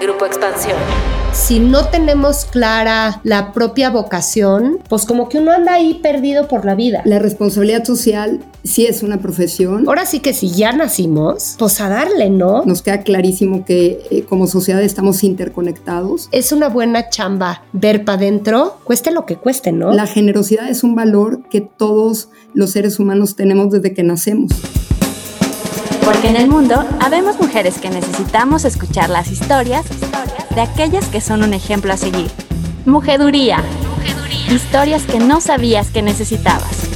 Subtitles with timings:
[0.00, 0.76] Grupo Expansión.
[1.32, 6.64] Si no tenemos clara la propia vocación, pues como que uno anda ahí perdido por
[6.64, 7.02] la vida.
[7.04, 9.84] La responsabilidad social sí es una profesión.
[9.88, 12.64] Ahora sí que si ya nacimos, pues a darle, ¿no?
[12.64, 16.28] Nos queda clarísimo que eh, como sociedad estamos interconectados.
[16.32, 19.92] Es una buena chamba ver para adentro, cueste lo que cueste, ¿no?
[19.92, 24.52] La generosidad es un valor que todos los seres humanos tenemos desde que nacemos.
[26.10, 29.84] Porque en el mundo habemos mujeres que necesitamos escuchar las historias
[30.54, 32.30] de aquellas que son un ejemplo a seguir.
[32.86, 33.62] Mujeduría.
[34.48, 36.87] Historias que no sabías que necesitabas.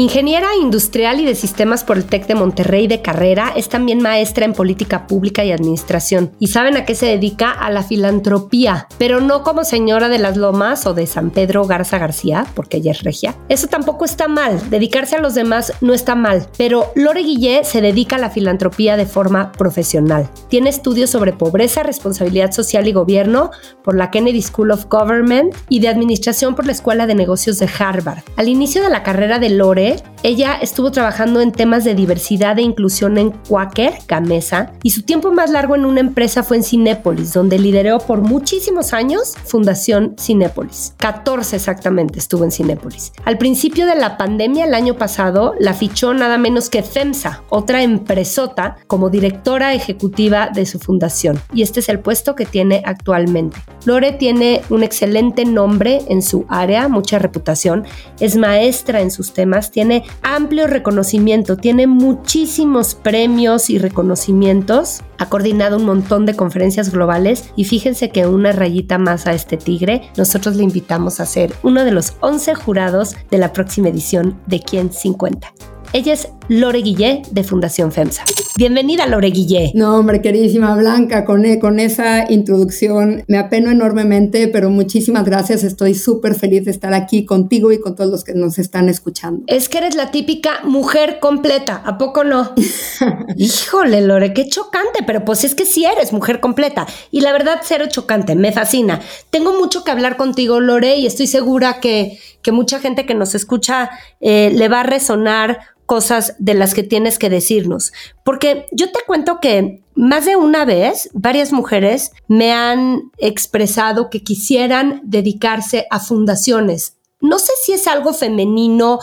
[0.00, 4.44] Ingeniera industrial y de sistemas por el TEC de Monterrey de carrera, es también maestra
[4.44, 6.30] en política pública y administración.
[6.38, 7.50] ¿Y saben a qué se dedica?
[7.50, 11.98] A la filantropía, pero no como señora de las Lomas o de San Pedro Garza
[11.98, 13.34] García, porque ella es regia.
[13.48, 17.80] Eso tampoco está mal, dedicarse a los demás no está mal, pero Lore Guillé se
[17.80, 20.30] dedica a la filantropía de forma profesional.
[20.46, 23.50] Tiene estudios sobre pobreza, responsabilidad social y gobierno
[23.82, 27.68] por la Kennedy School of Government y de administración por la Escuela de Negocios de
[27.80, 28.22] Harvard.
[28.36, 29.87] Al inicio de la carrera de Lore,
[30.22, 35.30] ella estuvo trabajando en temas de diversidad e inclusión en Quaker, Gamesa, y su tiempo
[35.30, 40.94] más largo en una empresa fue en Cinépolis, donde lideró por muchísimos años Fundación Cinépolis.
[40.96, 43.12] 14 exactamente estuvo en Cinépolis.
[43.24, 47.82] Al principio de la pandemia el año pasado, la fichó nada menos que FEMSA, otra
[47.82, 51.40] empresota, como directora ejecutiva de su fundación.
[51.52, 53.58] Y este es el puesto que tiene actualmente.
[53.84, 57.84] Lore tiene un excelente nombre en su área, mucha reputación,
[58.20, 65.76] es maestra en sus temas, tiene amplio reconocimiento, tiene muchísimos premios y reconocimientos, ha coordinado
[65.76, 70.56] un montón de conferencias globales y fíjense que una rayita más a este tigre, nosotros
[70.56, 74.92] le invitamos a ser uno de los 11 jurados de la próxima edición de Quién
[74.92, 75.52] 50.
[75.92, 78.24] Ella es Lore Guillé de Fundación FEMSA.
[78.56, 79.70] Bienvenida, Lore Guillé.
[79.74, 85.62] No, hombre, queridísima Blanca, con, e, con esa introducción me apeno enormemente, pero muchísimas gracias.
[85.62, 89.44] Estoy súper feliz de estar aquí contigo y con todos los que nos están escuchando.
[89.46, 92.54] Es que eres la típica mujer completa, ¿a poco no?
[93.36, 96.86] Híjole, Lore, qué chocante, pero pues es que sí eres mujer completa.
[97.10, 99.02] Y la verdad, cero chocante, me fascina.
[99.28, 103.34] Tengo mucho que hablar contigo, Lore, y estoy segura que, que mucha gente que nos
[103.34, 107.94] escucha eh, le va a resonar cosas de las que tienes que decirnos.
[108.22, 114.22] Porque yo te cuento que más de una vez varias mujeres me han expresado que
[114.22, 116.98] quisieran dedicarse a fundaciones.
[117.22, 118.98] No sé si es algo femenino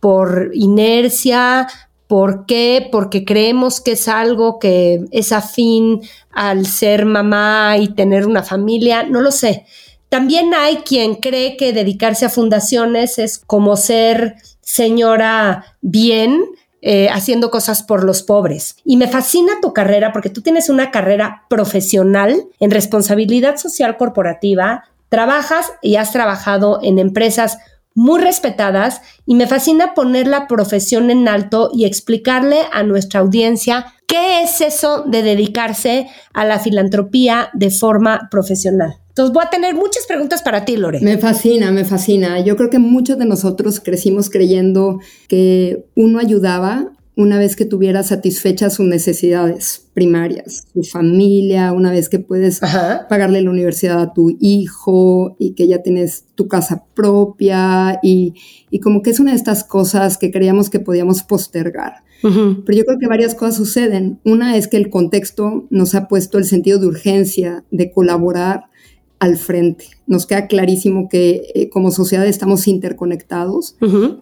[0.00, 1.68] por inercia,
[2.06, 2.86] ¿Por qué?
[2.92, 9.04] Porque creemos que es algo que es afín al ser mamá y tener una familia,
[9.04, 9.64] no lo sé.
[10.10, 16.44] También hay quien cree que dedicarse a fundaciones es como ser señora bien,
[16.86, 18.76] eh, haciendo cosas por los pobres.
[18.84, 24.84] Y me fascina tu carrera porque tú tienes una carrera profesional en responsabilidad social corporativa,
[25.08, 27.56] trabajas y has trabajado en empresas
[27.94, 33.94] muy respetadas y me fascina poner la profesión en alto y explicarle a nuestra audiencia
[34.06, 38.96] qué es eso de dedicarse a la filantropía de forma profesional.
[39.08, 40.98] Entonces voy a tener muchas preguntas para ti, Lore.
[41.00, 42.40] Me fascina, me fascina.
[42.40, 48.02] Yo creo que muchos de nosotros crecimos creyendo que uno ayudaba una vez que tuviera
[48.02, 52.60] satisfechas sus necesidades primarias, su familia, una vez que puedes
[53.08, 58.34] pagarle la universidad a tu hijo y que ya tienes tu casa propia y,
[58.70, 62.02] y como que es una de estas cosas que creíamos que podíamos postergar.
[62.22, 64.18] Pero yo creo que varias cosas suceden.
[64.24, 68.70] Una es que el contexto nos ha puesto el sentido de urgencia, de colaborar,
[69.24, 69.86] al frente.
[70.06, 73.76] Nos queda clarísimo que eh, como sociedad estamos interconectados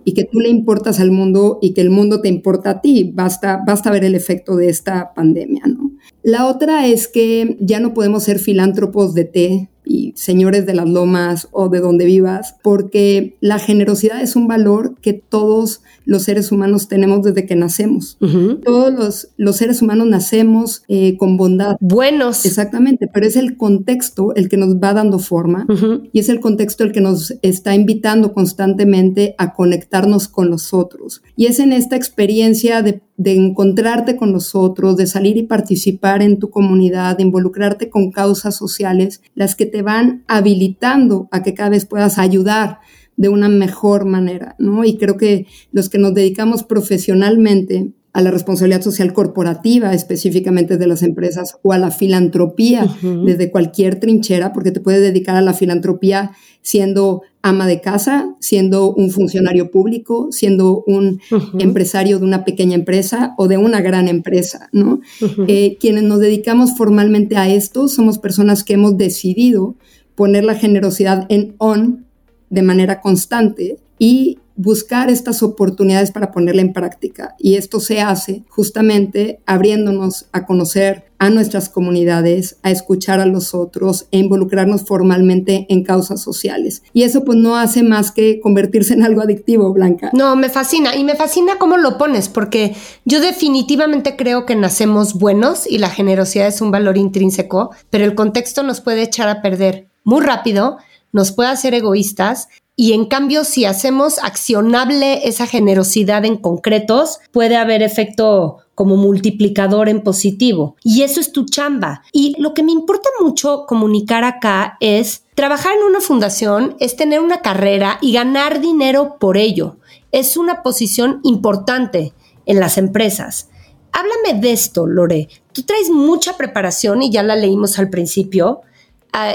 [0.05, 3.11] y que tú le importas al mundo y que el mundo te importa a ti.
[3.13, 5.91] Basta, basta ver el efecto de esta pandemia, ¿no?
[6.23, 10.89] La otra es que ya no podemos ser filántropos de té y señores de las
[10.89, 16.53] lomas o de donde vivas, porque la generosidad es un valor que todos los seres
[16.53, 18.19] humanos tenemos desde que nacemos.
[18.65, 21.77] Todos los, los, seres humanos nacemos eh, con bondad.
[21.81, 22.45] Buenos.
[22.45, 25.67] Exactamente, pero es el contexto el que nos va dando forma
[26.13, 31.23] y es el contexto el que nos está invitando constantemente a conectarnos con los otros.
[31.37, 36.23] Y es en esta experiencia de de encontrarte con los otros, de salir y participar
[36.23, 41.55] en tu comunidad, de involucrarte con causas sociales, las que te van habilitando a que
[41.55, 42.81] cada vez puedas ayudar
[43.17, 44.85] de una mejor manera, ¿no?
[44.85, 50.87] Y creo que los que nos dedicamos profesionalmente a la responsabilidad social corporativa específicamente de
[50.87, 52.87] las empresas o a la filantropía
[53.25, 58.95] desde cualquier trinchera, porque te puedes dedicar a la filantropía siendo ama de casa, siendo
[58.95, 61.21] un funcionario público, siendo un
[61.59, 65.01] empresario de una pequeña empresa o de una gran empresa, ¿no?
[65.49, 69.75] Eh, quienes nos dedicamos formalmente a esto somos personas que hemos decidido
[70.15, 72.05] poner la generosidad en on
[72.51, 77.35] de manera constante y buscar estas oportunidades para ponerla en práctica.
[77.39, 83.55] Y esto se hace justamente abriéndonos a conocer a nuestras comunidades, a escuchar a los
[83.55, 86.83] otros e involucrarnos formalmente en causas sociales.
[86.93, 90.11] Y eso pues no hace más que convertirse en algo adictivo, Blanca.
[90.15, 95.15] No, me fascina y me fascina cómo lo pones, porque yo definitivamente creo que nacemos
[95.15, 99.43] buenos y la generosidad es un valor intrínseco, pero el contexto nos puede echar a
[99.43, 100.79] perder muy rápido,
[101.13, 107.57] nos puede hacer egoístas y en cambio, si hacemos accionable esa generosidad en concretos, puede
[107.57, 110.77] haber efecto como multiplicador en positivo.
[110.83, 112.03] Y eso es tu chamba.
[112.13, 117.21] Y lo que me importa mucho comunicar acá es trabajar en una fundación, es tener
[117.21, 119.77] una carrera y ganar dinero por ello.
[120.11, 122.15] Es una posición importante
[122.47, 123.51] en las empresas.
[123.93, 125.29] Háblame de esto, Lore.
[125.53, 128.63] Tú traes mucha preparación y ya la leímos al principio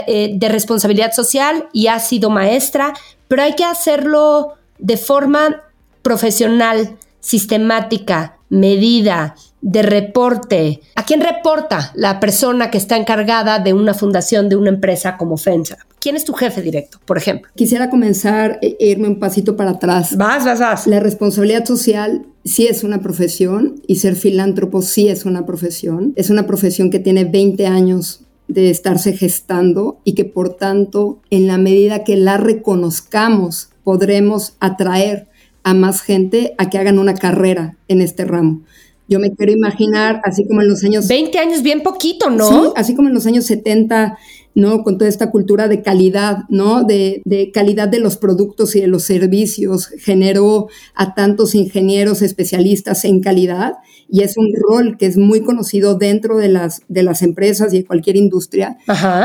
[0.07, 2.95] eh, de responsabilidad social y has sido maestra,
[3.27, 5.63] pero hay que hacerlo de forma
[6.01, 10.79] profesional, sistemática, medida, de reporte.
[10.95, 15.37] ¿A quién reporta la persona que está encargada de una fundación, de una empresa como
[15.37, 15.77] FENSA?
[15.99, 17.51] ¿Quién es tu jefe directo, por ejemplo?
[17.55, 20.15] Quisiera comenzar e irme un pasito para atrás.
[20.15, 20.87] Vas, vas, vas.
[20.87, 26.13] La responsabilidad social sí es una profesión y ser filántropo sí es una profesión.
[26.15, 31.47] Es una profesión que tiene 20 años de estarse gestando y que por tanto, en
[31.47, 35.27] la medida que la reconozcamos, podremos atraer
[35.63, 38.61] a más gente a que hagan una carrera en este ramo.
[39.09, 41.07] Yo me quiero imaginar, así como en los años...
[41.07, 42.47] 20 años, bien poquito, ¿no?
[42.47, 44.17] Sí, así como en los años 70,
[44.53, 44.83] ¿no?
[44.83, 46.83] Con toda esta cultura de calidad, ¿no?
[46.83, 53.05] De, de calidad de los productos y de los servicios, generó a tantos ingenieros especialistas
[53.05, 53.75] en calidad
[54.09, 57.79] y es un rol que es muy conocido dentro de las, de las empresas y
[57.79, 58.77] de cualquier industria.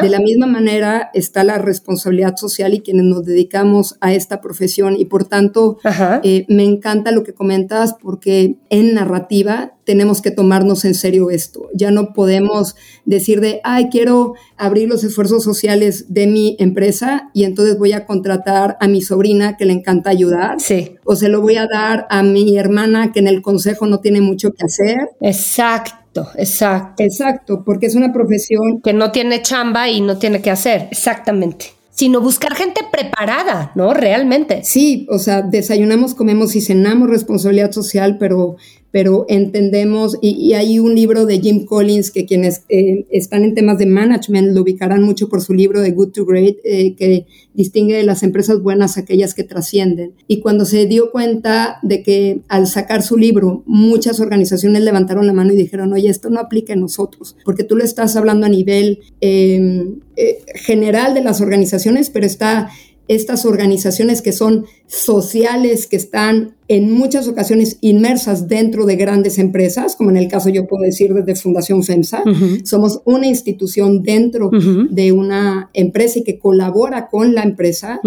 [0.02, 4.96] De la misma manera está la responsabilidad social y quienes nos dedicamos a esta profesión
[4.98, 5.78] y por tanto
[6.22, 11.68] eh, me encanta lo que comentas porque en narrativa tenemos que tomarnos en serio esto.
[11.74, 17.44] Ya no podemos decir de, ay, quiero abrir los esfuerzos sociales de mi empresa y
[17.44, 20.60] entonces voy a contratar a mi sobrina que le encanta ayudar.
[20.60, 20.96] Sí.
[21.04, 24.20] O se lo voy a dar a mi hermana que en el consejo no tiene
[24.20, 25.10] mucho que hacer.
[25.20, 27.02] Exacto, exacto.
[27.02, 30.88] Exacto, porque es una profesión que no tiene chamba y no tiene que hacer.
[30.90, 33.92] Exactamente sino buscar gente preparada, ¿no?
[33.92, 34.62] Realmente.
[34.64, 38.56] Sí, o sea, desayunamos, comemos y cenamos responsabilidad social, pero
[38.92, 43.78] pero entendemos, y, hay un libro de Jim Collins que quienes eh, están en temas
[43.78, 47.96] de management lo ubicarán mucho por su libro de Good to Great, eh, que distingue
[47.96, 50.12] de las empresas buenas aquellas que trascienden.
[50.28, 55.32] Y cuando se dio cuenta de que al sacar su libro, muchas organizaciones levantaron la
[55.32, 58.50] mano y dijeron, oye, esto no aplica a nosotros, porque tú lo estás hablando a
[58.50, 62.68] nivel em, eh, general de las organizaciones, pero está
[63.08, 69.96] estas organizaciones que son sociales, que están en muchas ocasiones inmersas dentro de grandes empresas,
[69.96, 72.22] como en el caso yo puedo decir desde Fundación FEMSA,
[72.64, 74.50] somos una institución dentro
[74.90, 78.00] de una empresa y que colabora con la empresa,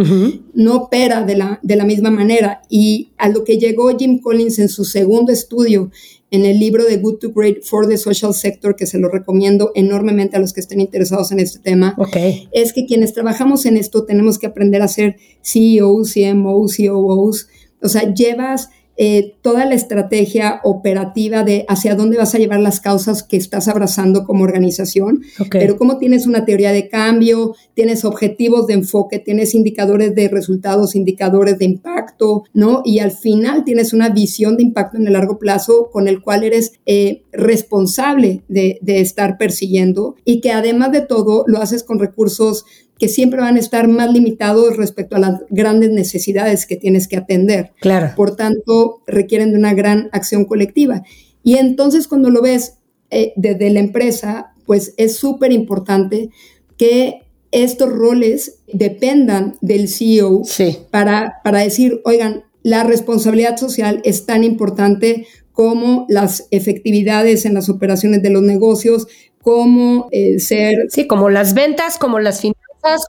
[0.54, 2.62] no opera de la, de la misma manera.
[2.69, 5.92] Y a lo que llegó Jim Collins en su segundo estudio,
[6.31, 9.72] en el libro de Good to Great for the Social Sector, que se lo recomiendo
[9.75, 11.95] enormemente a los que estén interesados en este tema,
[12.52, 17.47] es que quienes trabajamos en esto tenemos que aprender a ser CEOs, CMOs, COOs.
[17.85, 22.80] O sea, llevas eh, toda la estrategia operativa de hacia dónde vas a llevar las
[22.80, 28.68] causas que estás abrazando como organización, pero cómo tienes una teoría de cambio, tienes objetivos
[28.68, 32.83] de enfoque, tienes indicadores de resultados, indicadores de impacto, ¿no?
[32.85, 36.45] Y al final tienes una visión de impacto en el largo plazo con el cual
[36.45, 41.99] eres eh, responsable de, de estar persiguiendo y que además de todo lo haces con
[41.99, 42.63] recursos
[42.97, 47.18] que siempre van a estar más limitados respecto a las grandes necesidades que tienes que
[47.18, 47.73] atender.
[47.81, 48.14] Claro.
[48.16, 51.04] Por tanto, requieren de una gran acción colectiva.
[51.44, 52.78] Y entonces cuando lo ves
[53.11, 56.30] eh, desde la empresa, pues es súper importante
[56.78, 57.21] que
[57.52, 60.42] estos roles dependan del CEO
[60.92, 67.69] para, para decir, oigan, la responsabilidad social es tan importante como las efectividades en las
[67.69, 69.07] operaciones de los negocios,
[69.42, 70.87] como eh, ser...
[70.90, 72.55] Sí, como las ventas, como las finanzas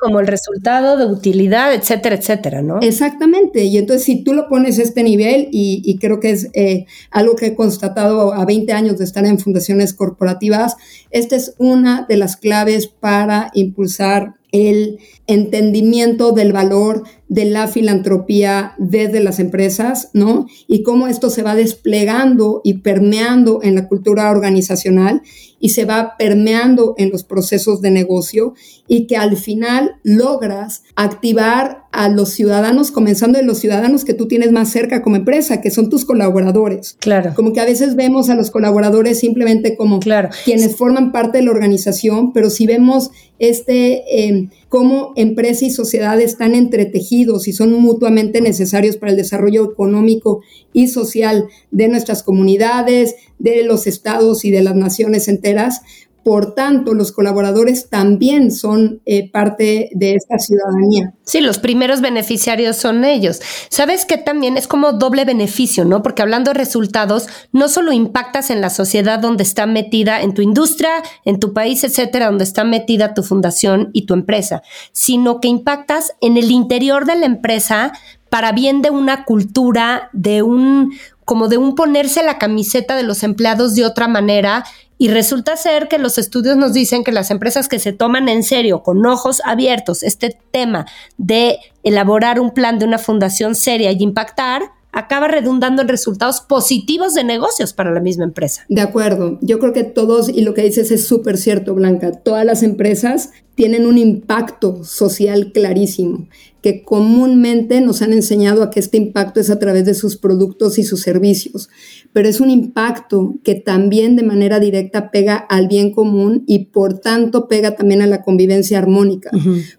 [0.00, 2.80] como el resultado de utilidad, etcétera, etcétera, ¿no?
[2.80, 3.64] Exactamente.
[3.64, 7.37] Y entonces si tú lo pones a este nivel, y, creo que es eh, algo
[7.37, 10.76] que he constatado a 20 años de estar en fundaciones corporativas,
[11.11, 18.75] esta es una de las claves para impulsar el entendimiento del valor de la filantropía
[18.78, 20.47] desde las empresas, ¿no?
[20.66, 25.23] Y cómo esto se va desplegando y permeando en la cultura organizacional
[25.66, 28.54] y se va permeando en los procesos de negocio
[28.87, 34.28] y que al final logras activar a los ciudadanos, comenzando de los ciudadanos que tú
[34.28, 36.96] tienes más cerca como empresa, que son tus colaboradores.
[37.00, 37.32] Claro.
[37.35, 40.28] Como que a veces vemos a los colaboradores simplemente como claro.
[40.44, 46.20] quienes forman parte de la organización, pero si vemos este, eh, cómo empresa y sociedad
[46.20, 50.42] están entretejidos y son mutuamente necesarios para el desarrollo económico
[50.73, 55.83] y social de nuestras comunidades, de los estados y de las naciones enteras,
[56.26, 61.14] por tanto, los colaboradores también son eh, parte de esta ciudadanía.
[61.23, 63.40] Sí, los primeros beneficiarios son ellos.
[63.69, 66.02] Sabes que también es como doble beneficio, ¿no?
[66.02, 70.43] Porque hablando de resultados, no solo impactas en la sociedad donde está metida, en tu
[70.43, 75.47] industria, en tu país, etcétera, donde está metida tu fundación y tu empresa, sino que
[75.47, 77.93] impactas en el interior de la empresa
[78.31, 80.93] para bien de una cultura, de un,
[81.26, 84.64] como de un ponerse la camiseta de los empleados de otra manera
[84.97, 88.45] y resulta ser que los estudios nos dicen que las empresas que se toman en
[88.45, 90.87] serio, con ojos abiertos, este tema
[91.18, 97.12] de elaborar un plan de una fundación seria y impactar, acaba redundando en resultados positivos
[97.12, 98.64] de negocios para la misma empresa.
[98.68, 102.47] De acuerdo, yo creo que todos, y lo que dices es súper cierto, Blanca, todas
[102.47, 106.28] las empresas tienen un impacto social clarísimo,
[106.63, 110.79] que comúnmente nos han enseñado a que este impacto es a través de sus productos
[110.79, 111.69] y sus servicios,
[112.13, 116.99] pero es un impacto que también de manera directa pega al bien común y por
[116.99, 119.31] tanto pega también a la convivencia armónica,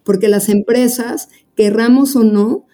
[0.04, 2.67] porque las empresas, querramos o no,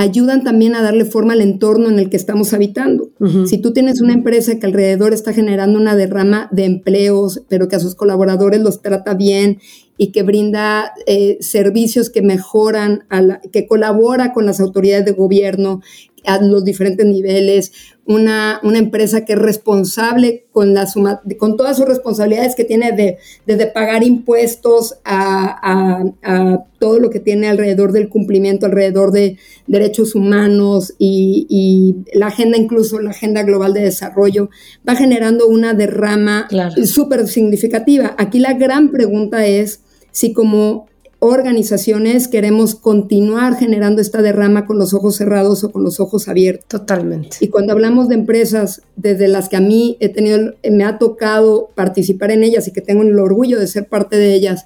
[0.00, 3.10] ayudan también a darle forma al entorno en el que estamos habitando.
[3.44, 7.76] Si tú tienes una empresa que alrededor está generando una derrama de empleos, pero que
[7.76, 9.58] a sus colaboradores los trata bien
[9.98, 13.04] y que brinda eh, servicios que mejoran,
[13.52, 15.82] que colabora con las autoridades de gobierno
[16.26, 17.72] a los diferentes niveles,
[18.06, 22.92] una, una empresa que es responsable con, la suma, con todas sus responsabilidades que tiene
[22.92, 29.36] de, desde pagar impuestos a, a, todo lo que tiene alrededor del cumplimiento, alrededor de
[29.66, 34.50] derechos humanos y, y la agenda, incluso la agenda global de desarrollo,
[34.88, 36.48] va generando una derrama
[36.84, 38.14] súper significativa.
[38.18, 40.88] Aquí la gran pregunta es, si como
[41.20, 46.66] organizaciones queremos continuar generando esta derrama con los ojos cerrados o con los ojos abiertos.
[46.68, 47.36] Totalmente.
[47.40, 51.70] Y cuando hablamos de empresas desde las que a mí he tenido, me ha tocado
[51.74, 54.64] participar en ellas y que tengo el orgullo de ser parte de ellas,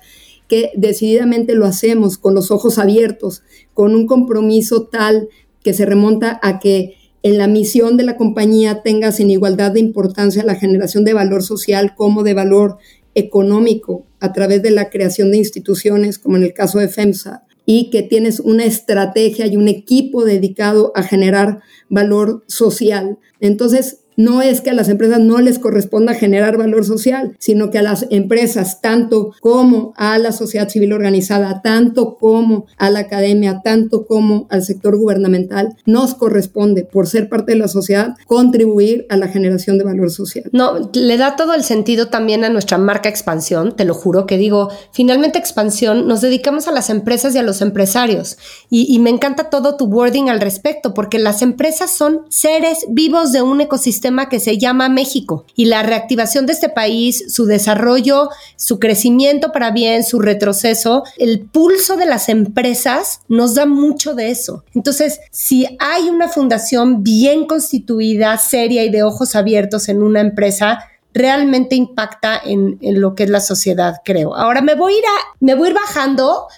[0.49, 3.43] que decididamente lo hacemos con los ojos abiertos,
[3.75, 5.29] con un compromiso tal
[5.65, 6.95] que se remonta a que
[7.25, 11.43] en la misión de la compañía tengas en igualdad de importancia la generación de valor
[11.43, 12.77] social como de valor
[13.15, 17.91] económico a través de la creación de instituciones, como en el caso de FEMSA, y
[17.91, 23.19] que tienes una estrategia y un equipo dedicado a generar valor social.
[23.41, 27.79] Entonces, no es que a las empresas no les corresponda generar valor social, sino que
[27.79, 33.61] a las empresas, tanto como a la sociedad civil organizada, tanto como a la academia,
[33.63, 39.17] tanto como al sector gubernamental, nos corresponde, por ser parte de la sociedad, contribuir a
[39.17, 40.49] la generación de valor social.
[40.53, 44.39] No, le da todo el sentido también a nuestra marca expansión, te lo juro, que
[44.39, 48.39] digo, finalmente expansión, nos dedicamos a las empresas y a los empresarios.
[48.71, 53.43] Y, me encanta todo tu wording al respecto, porque las empresas son seres vivos de
[53.43, 58.79] un ecosistema que se llama México y la reactivación de este país, su desarrollo, su
[58.79, 64.65] crecimiento para bien, su retroceso, el pulso de las empresas nos da mucho de eso.
[64.75, 70.81] Entonces, si hay una fundación bien constituida, seria y de ojos abiertos en una empresa,
[71.15, 74.35] realmente impacta en, en, lo que es la sociedad, creo.
[74.35, 76.49] Ahora me voy a ir, a, me voy a ir bajando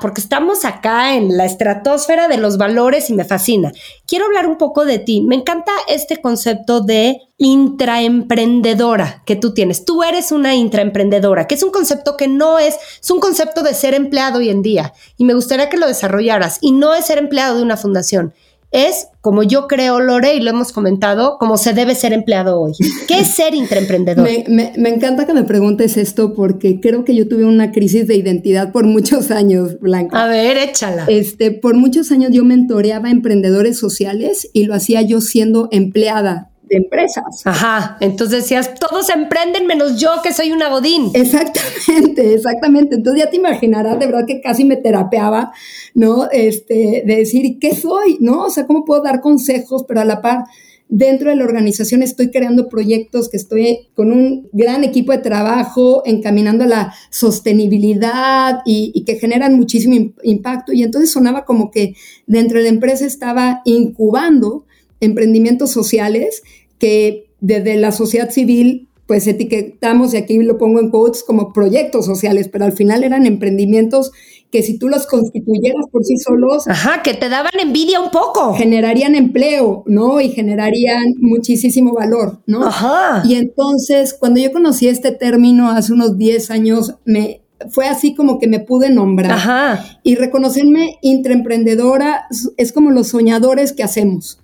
[0.00, 3.70] porque estamos acá en la estratosfera de los valores y me fascina.
[4.06, 5.20] Quiero hablar un poco de ti.
[5.20, 9.84] Me encanta este concepto de intraemprendedora que tú tienes.
[9.84, 13.74] Tú eres una intraemprendedora, que es un concepto que no es, es un concepto de
[13.74, 17.18] ser empleado hoy en día y me gustaría que lo desarrollaras y no es ser
[17.18, 18.32] empleado de una fundación
[18.70, 22.72] es, como yo creo, Lore, y lo hemos comentado, como se debe ser empleado hoy.
[23.06, 24.28] ¿Qué es ser intraemprendedor?
[24.48, 28.16] me, me, encanta que me preguntes esto porque creo que yo tuve una crisis de
[28.16, 30.24] identidad por muchos años, Blanca.
[30.24, 31.06] A ver, échala.
[31.08, 37.42] Este, por muchos años yo mentoreaba emprendedores sociales y lo hacía yo siendo empleada empresas.
[37.44, 41.10] Ajá, entonces decías, todos emprenden menos yo que soy una godín.
[41.14, 42.96] Exactamente, exactamente.
[42.96, 45.52] Entonces ya te imaginarás, de verdad que casi me terapeaba,
[45.94, 46.30] ¿no?
[46.30, 48.18] Este, de decir, ¿qué soy?
[48.20, 48.44] ¿No?
[48.44, 50.44] O sea, ¿cómo puedo dar consejos, pero a la par
[50.88, 56.02] dentro de la organización estoy creando proyectos que estoy con un gran equipo de trabajo
[56.06, 60.72] encaminando a la sostenibilidad y, que generan muchísimo impacto.
[60.72, 61.94] Y entonces sonaba como que
[62.26, 64.64] dentro de la empresa estaba incubando
[65.00, 66.42] emprendimientos sociales
[66.78, 72.04] que desde la sociedad civil pues etiquetamos, y aquí lo pongo en quotes, como proyectos
[72.04, 74.12] sociales, pero al final eran emprendimientos
[74.50, 76.68] que si tú los constituyeras por sí solos...
[76.68, 78.52] Ajá, que te daban envidia un poco.
[78.52, 80.20] Generarían empleo, ¿no?
[80.20, 82.66] Y generarían muchísimo valor, ¿no?
[82.66, 83.22] Ajá.
[83.24, 87.40] Y entonces, cuando yo conocí este término hace unos 10 años, me,
[87.70, 89.32] fue así como que me pude nombrar.
[89.32, 90.00] Ajá.
[90.02, 92.26] Y reconocerme intraemprendedora
[92.58, 94.38] es como los soñadores que hacemos.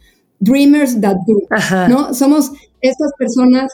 [0.44, 1.40] Dreamers that do.
[1.50, 1.88] Ajá.
[1.88, 2.14] ¿No?
[2.14, 3.72] Somos estas personas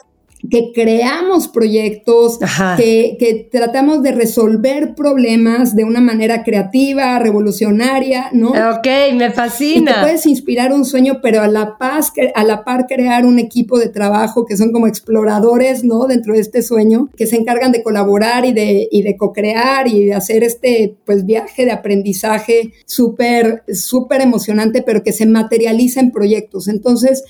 [0.49, 2.39] que creamos proyectos,
[2.77, 8.49] que, que, tratamos de resolver problemas de una manera creativa, revolucionaria, ¿no?
[8.49, 9.91] Ok, me fascina.
[9.91, 13.39] Y te puedes inspirar un sueño, pero a la, paz, a la par crear un
[13.39, 16.07] equipo de trabajo que son como exploradores, ¿no?
[16.07, 20.05] Dentro de este sueño, que se encargan de colaborar y de, y de co-crear y
[20.05, 26.11] de hacer este, pues, viaje de aprendizaje súper, súper emocionante, pero que se materializa en
[26.11, 26.67] proyectos.
[26.67, 27.23] Entonces,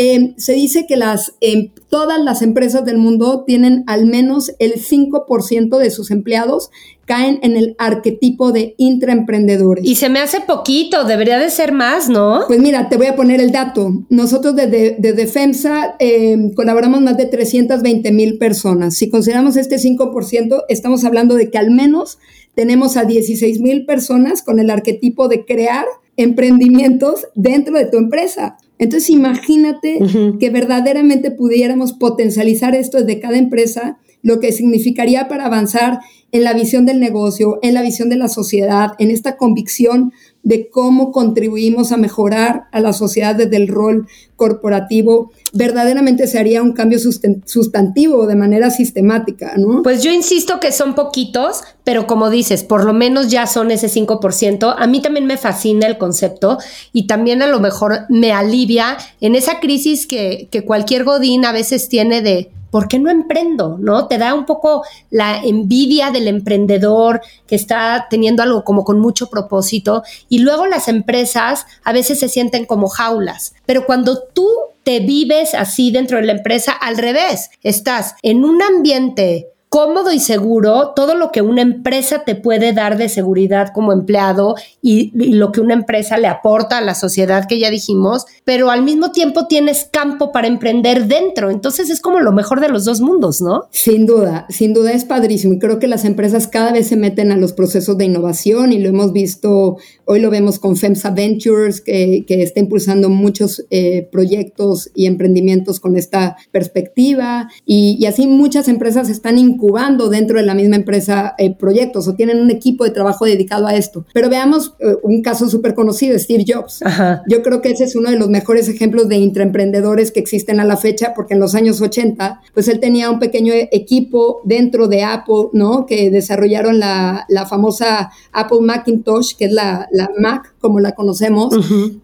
[0.00, 4.74] Em, se dice que las, em, todas las empresas del mundo tienen al menos el
[4.74, 6.70] 5% de sus empleados
[7.04, 9.84] caen en el arquetipo de intraemprendedores.
[9.84, 12.42] Y se me hace poquito, debería de ser más, ¿no?
[12.46, 13.92] Pues mira, te voy a poner el dato.
[14.08, 18.94] Nosotros desde, Defensa em, colaboramos más de 320 mil personas.
[18.94, 22.18] Si consideramos este 5%, estamos hablando de que al menos
[22.54, 25.86] tenemos a 16 mil personas con el arquetipo de crear
[26.16, 28.58] emprendimientos dentro de tu empresa.
[28.78, 29.98] Entonces imagínate
[30.38, 36.00] que verdaderamente pudiéramos potencializar esto desde cada empresa, lo que significaría para avanzar
[36.32, 40.70] en la visión del negocio, en la visión de la sociedad, en esta convicción de
[40.70, 46.72] cómo contribuimos a mejorar a la sociedad desde el rol corporativo, verdaderamente se haría un
[46.72, 49.82] cambio sustantivo de manera sistemática, ¿no?
[49.82, 53.88] Pues yo insisto que son poquitos, pero como dices, por lo menos ya son ese
[53.88, 54.74] 5%.
[54.78, 56.58] A mí también me fascina el concepto
[56.92, 61.52] y también a lo mejor me alivia en esa crisis que, que cualquier godín a
[61.52, 63.76] veces tiene de ¿por qué no emprendo?
[63.78, 64.06] ¿No?
[64.08, 69.30] Te da un poco la envidia del emprendedor que está teniendo algo como con mucho
[69.30, 74.48] propósito y luego las empresas a veces se sienten como jaulas, pero cuando tú
[74.82, 80.18] te vives así dentro de la empresa, al revés, estás en un ambiente cómodo y
[80.18, 85.52] seguro todo lo que una empresa te puede dar de seguridad como empleado y, lo
[85.52, 89.46] que una empresa le aporta a la sociedad que ya dijimos, pero al mismo tiempo
[89.46, 91.50] tienes campo para emprender dentro.
[91.50, 93.64] Entonces es como lo mejor de los dos mundos, ¿no?
[93.70, 97.32] Sin duda, sin duda es padrísimo y creo que las empresas cada vez se meten
[97.32, 101.80] a los procesos de innovación y lo hemos visto, hoy lo vemos con FEMSA Ventures
[101.80, 108.68] que, está impulsando muchos eh, proyectos y emprendimientos con esta perspectiva y, y así muchas
[108.68, 112.90] empresas están incubando dentro de la misma empresa eh, proyectos o tienen un equipo de
[112.90, 114.04] trabajo dedicado a esto.
[114.14, 116.80] Pero veamos eh, un caso súper conocido, Steve Jobs.
[117.28, 120.64] Yo creo que ese es uno de los mejores ejemplos de intraemprendedores que existen a
[120.64, 125.02] la fecha, porque en los años 80, pues él tenía un pequeño equipo dentro de
[125.02, 125.86] Apple, ¿no?
[125.86, 131.54] Que desarrollaron la, la famosa Apple Macintosh, que es la, la Mac como la conocemos,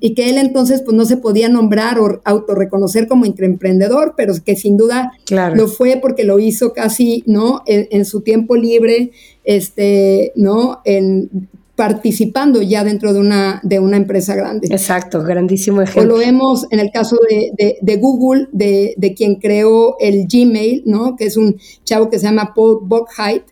[0.01, 4.57] y que él entonces pues no se podía nombrar o autorreconocer como intraemprendedor, pero que
[4.57, 5.13] sin duda
[5.55, 7.44] lo fue porque lo hizo casi, ¿no?
[7.67, 9.11] En, su tiempo libre,
[9.45, 10.81] este, ¿no?
[10.85, 14.69] En, participando ya dentro de una, de una empresa grande.
[14.71, 16.15] Exacto, grandísimo ejemplo.
[16.15, 20.85] O lo vemos en el caso de, de, Google, de, de, quien creó el Gmail,
[20.87, 21.17] ¿no?
[21.17, 23.43] Que es un chavo que se llama Paul Bockhait,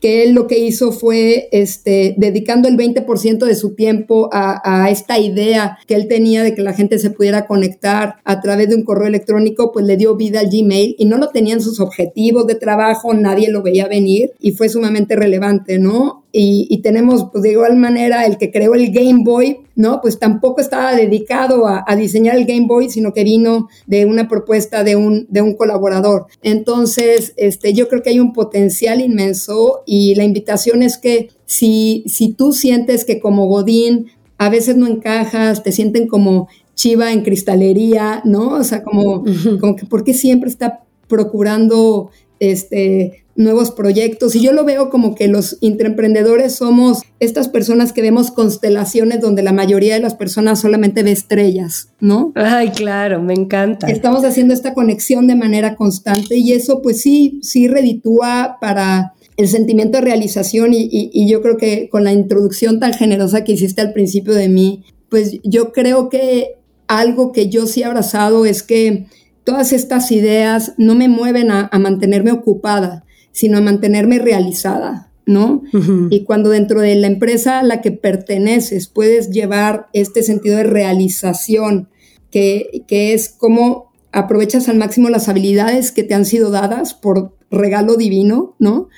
[0.00, 4.90] que él lo que hizo fue este, dedicando el 20% de su tiempo a, a,
[4.90, 8.76] esta idea que él tenía de que la gente se pudiera conectar a través de
[8.76, 12.46] un correo electrónico, pues le dio vida al Gmail y no lo tenían sus objetivos
[12.46, 16.24] de trabajo, nadie lo veía venir y fue sumamente relevante, ¿no?
[16.30, 20.00] Y, tenemos, pues de igual manera, el que creó el Game Boy, ¿no?
[20.02, 24.84] Pues tampoco estaba dedicado a, diseñar el Game Boy, sino que vino de una propuesta
[24.84, 26.26] de un, de un colaborador.
[26.42, 32.04] Entonces, este, yo creo que hay un potencial inmenso y la invitación es que si,
[32.06, 37.22] si tú sientes que como Godín a veces no encajas, te sienten como chiva en
[37.22, 38.50] cristalería, ¿no?
[38.50, 39.24] O sea, como,
[39.60, 44.34] como que porque siempre está procurando este, nuevos proyectos.
[44.34, 49.42] Y yo lo veo como que los intraemprendedores somos estas personas que vemos constelaciones donde
[49.42, 52.32] la mayoría de las personas solamente ve estrellas, ¿no?
[52.34, 53.86] Ay, claro, me encanta.
[53.86, 59.48] Estamos haciendo esta conexión de manera constante y eso pues sí, sí reditúa para el
[59.48, 63.80] sentimiento de realización y, y, yo creo que con la introducción tan generosa que hiciste
[63.80, 66.56] al principio de mí, pues yo creo que
[66.88, 69.06] algo que yo sí he abrazado es que
[69.44, 75.62] todas estas ideas no me mueven a, mantenerme ocupada, sino a mantenerme realizada, ¿no?
[76.10, 80.64] Y cuando dentro de la empresa a la que perteneces puedes llevar este sentido de
[80.64, 81.88] realización,
[82.30, 87.36] que, que es como aprovechas al máximo las habilidades que te han sido dadas por
[87.50, 88.88] regalo divino, ¿no?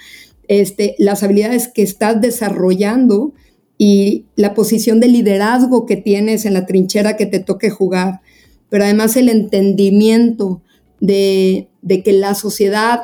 [0.49, 3.35] Este, las habilidades que estás desarrollando
[3.79, 8.21] y la posición de liderazgo que tienes en la trinchera que te toque jugar,
[8.69, 10.61] pero además el entendimiento
[11.01, 11.71] de,
[12.05, 13.01] que la sociedad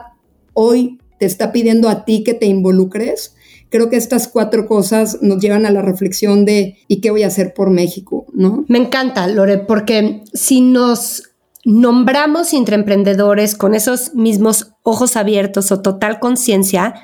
[0.52, 3.35] hoy te está pidiendo a ti que te involucres,
[3.68, 7.29] creo que estas cuatro cosas nos llevan a la reflexión de ¿y qué voy a
[7.29, 8.26] hacer por México?
[8.33, 8.64] ¿no?
[8.68, 11.24] Me encanta, Lore, porque si nos
[11.64, 16.94] nombramos entre emprendedores con esos mismos ojos abiertos o total conciencia,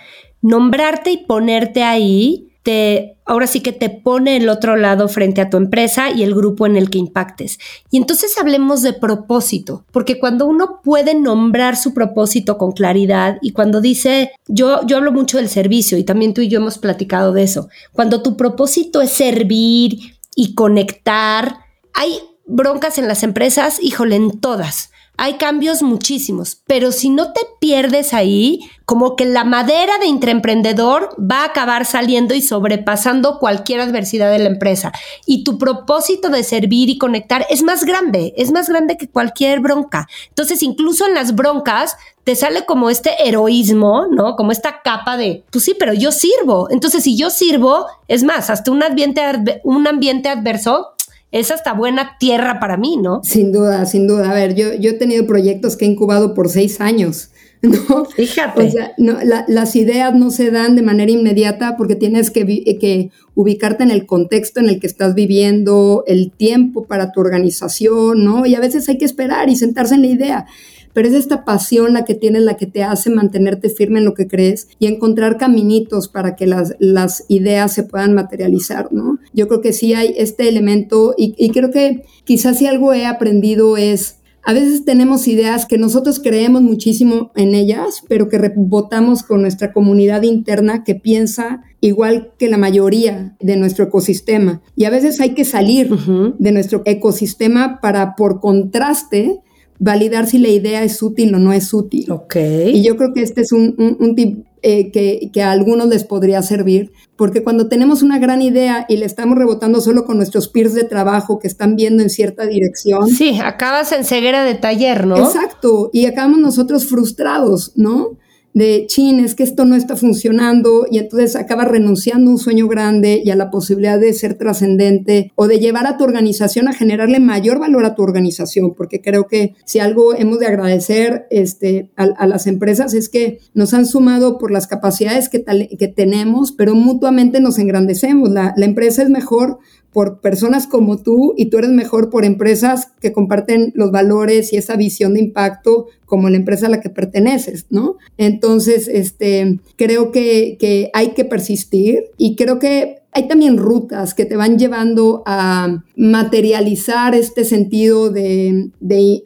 [0.41, 5.51] nombrarte y ponerte ahí te, ahora sí que te pone el otro lado frente a
[5.51, 7.59] tu empresa y el grupo en el que impactes.
[7.91, 13.53] Y entonces hablemos de propósito, porque cuando uno puede nombrar su propósito con claridad y
[13.53, 17.33] cuando dice, yo, yo hablo mucho del servicio y también tú y yo hemos platicado
[17.33, 21.57] de eso, cuando tu propósito es servir y conectar,
[21.95, 27.43] hay broncas en las empresas, híjole, en todas hay cambios muchísimos, pero si no te
[27.61, 33.81] pierdes ahí, como que la madera de intraemprendedor va a acabar saliendo y sobrepasando cualquier
[33.81, 34.93] adversidad de la empresa.
[35.27, 39.61] Y tu propósito de servir y conectar es más grande, es más grande que cualquier
[39.61, 40.09] bronca.
[40.29, 44.37] Entonces, incluso en las broncas, te sale como este heroísmo, ¿no?
[44.37, 46.69] Como esta capa de, pues sí, pero yo sirvo.
[46.71, 50.95] Entonces, si yo sirvo, es más, hasta un ambiente, un ambiente adverso
[51.33, 53.21] es hasta buena tierra para mí, ¿no?
[53.25, 54.31] Sin duda, sin duda.
[54.31, 57.31] A ver, yo, yo he tenido proyectos que he incubado por seis años.
[57.63, 58.05] ¿no?
[58.05, 58.67] Fíjate.
[58.67, 63.11] O sea, no, las ideas no se dan de manera inmediata porque tienes que, que,
[63.35, 68.45] ubicarte en el contexto en el que estás viviendo, el tiempo para tu organización, ¿no?
[68.45, 70.47] Y a veces hay que esperar y sentarse en la idea
[70.93, 74.15] pero es esta pasión la que tienes, la que te hace mantenerte firme en lo
[74.15, 79.19] que crees y encontrar caminitos para que las, las ideas se puedan materializar, ¿no?
[79.33, 83.07] Yo creo que sí hay este elemento y, y creo que quizás si algo he
[83.07, 89.23] aprendido es a veces tenemos ideas que nosotros creemos muchísimo en ellas, pero que rebotamos
[89.23, 94.61] con nuestra comunidad interna que piensa igual que la mayoría de nuestro ecosistema.
[94.75, 95.91] Y a veces hay que salir
[96.39, 99.41] de nuestro ecosistema para, por contraste,
[99.83, 102.11] validar si la idea es útil o no es útil.
[102.13, 102.37] Ok.
[102.73, 106.05] Y yo creo que este es un, un, tip eh, que, que, a algunos les
[106.05, 110.49] podría servir, porque cuando tenemos una gran idea y le estamos rebotando solo con nuestros
[110.49, 113.09] peers de trabajo que están viendo en cierta dirección.
[113.09, 115.17] Sí, acabas en ceguera de taller, ¿no?
[115.17, 118.19] Exacto, y acabamos nosotros frustrados, ¿no?
[118.55, 122.69] De, chin, es que esto no está funcionando y entonces acabas renunciando a un sueño
[122.69, 126.73] grande y a la posibilidad de ser trascendente o de llevar a tu organización a
[126.73, 131.91] generarle mayor valor a tu organización, porque creo que si algo hemos de agradecer este,
[131.97, 135.45] a, las empresas es que nos han sumado por las capacidades que,
[135.79, 138.31] que tenemos, pero mutuamente nos engrandecemos.
[138.31, 139.59] La, la empresa es mejor
[139.93, 144.57] por personas como tú y tú eres mejor por empresas que comparten los valores y
[144.57, 147.97] esa visión de impacto como la empresa a la que perteneces, ¿no?
[148.17, 154.25] Entonces, este, creo que, que hay que persistir y creo que hay también rutas que
[154.25, 158.71] te van llevando a materializar este sentido de,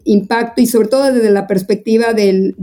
[0.05, 2.55] impacto y sobre todo desde la perspectiva del,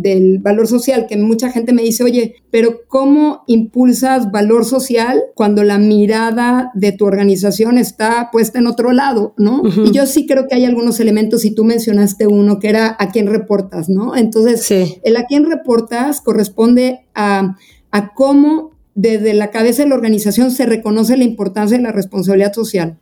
[0.41, 5.77] valor social, que mucha gente me dice, oye, pero ¿cómo impulsas valor social cuando la
[5.77, 9.61] mirada de tu organización está puesta en otro lado, ¿no?
[9.85, 13.11] Y yo sí creo que hay algunos elementos, y tú mencionaste uno, que era a
[13.11, 14.17] quién reportas, ¿no?
[14.17, 14.69] Entonces,
[15.03, 17.55] el a quién reportas corresponde a,
[17.91, 22.53] a cómo desde la cabeza de la organización se reconoce la importancia de la responsabilidad
[22.53, 22.99] social.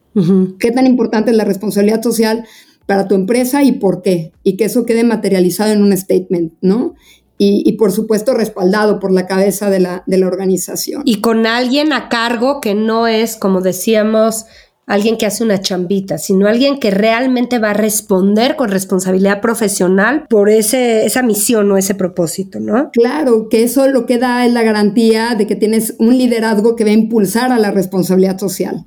[0.60, 2.46] ¿Qué tan importante es la responsabilidad social
[2.86, 4.32] para tu empresa y por qué?
[4.44, 6.96] Y que eso quede materializado en un statement, ¿no?
[7.44, 11.02] Y, por supuesto respaldado por la cabeza de la, de la organización.
[11.06, 14.46] Y con alguien a cargo que no es, como decíamos,
[14.88, 20.26] alguien que hace una chambita, sino alguien que realmente va a responder con responsabilidad profesional
[20.30, 22.90] por ese, esa misión o ese propósito, ¿no?
[22.92, 26.84] Claro, que eso lo que da es la garantía de que tienes un liderazgo que
[26.84, 28.84] va a impulsar a la responsabilidad social.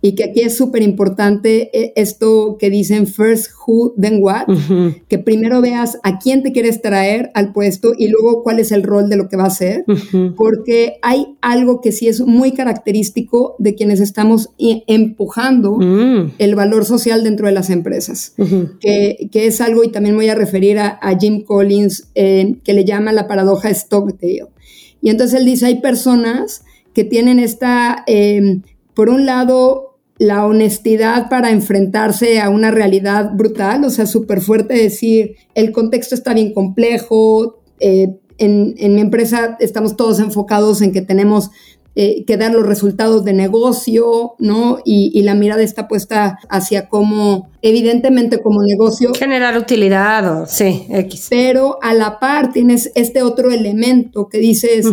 [0.00, 4.46] Y que aquí es súper importante eh, esto que dicen first who, then what,
[5.08, 8.82] que primero veas a quién te quieres traer al puesto y luego cuál es el
[8.82, 9.84] rol de lo que va a hacer,
[10.36, 16.32] porque hay algo que sí es muy característico de quienes estamos empujando mm.
[16.38, 18.34] el valor social dentro de las empresas,
[18.80, 23.12] que, es algo, y también voy a referir a, Jim Collins, eh, que le llama
[23.12, 24.46] la paradoja Stockdale.
[25.00, 28.60] Y entonces él dice, hay personas que tienen esta, eh,
[28.94, 34.74] por un lado, la honestidad para enfrentarse a una realidad brutal, o sea, súper fuerte
[34.74, 41.02] decir, el contexto está bien complejo, eh, en, mi empresa estamos todos enfocados en que
[41.02, 41.50] tenemos
[42.00, 44.78] eh, que dar los resultados de negocio, ¿no?
[44.84, 49.10] Y, la mirada está puesta hacia cómo, evidentemente como negocio.
[49.18, 51.26] Generar utilidad o, sí, X.
[51.28, 54.86] Pero a la par tienes este otro elemento que dices,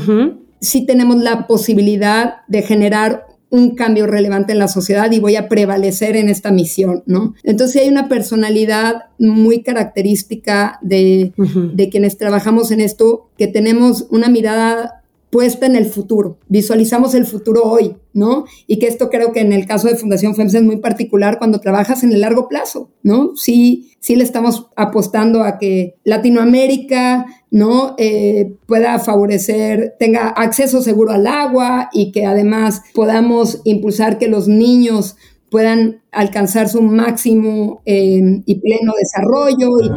[0.59, 5.47] sí tenemos la posibilidad de generar un cambio relevante en la sociedad y voy a
[5.47, 7.35] prevalecer en esta misión, ¿no?
[7.43, 14.27] Entonces hay una personalidad muy característica de, de quienes trabajamos en esto, que tenemos una
[14.27, 18.45] mirada puesta en el futuro, visualizamos el futuro hoy, ¿no?
[18.67, 21.59] Y que esto creo que en el caso de Fundación FEMSA es muy particular cuando
[21.59, 23.35] trabajas en el largo plazo, ¿no?
[23.35, 27.95] Sí, sí le estamos apostando a que Latinoamérica, ¿no?
[27.97, 34.47] Eh, pueda favorecer, tenga acceso seguro al agua y que además podamos impulsar que los
[34.47, 35.17] niños
[35.49, 39.79] puedan alcanzar su máximo eh, y pleno desarrollo.
[39.79, 39.89] Y,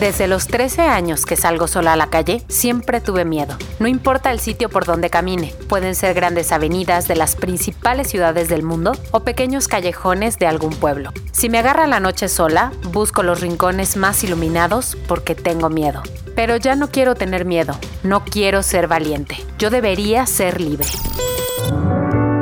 [0.00, 3.56] desde los 13 años que salgo sola a la calle, siempre tuve miedo.
[3.80, 8.48] No importa el sitio por donde camine, pueden ser grandes avenidas de las principales ciudades
[8.48, 11.10] del mundo o pequeños callejones de algún pueblo.
[11.32, 16.02] Si me agarra la noche sola, busco los rincones más iluminados porque tengo miedo.
[16.36, 19.36] Pero ya no quiero tener miedo, no quiero ser valiente.
[19.58, 20.86] Yo debería ser libre.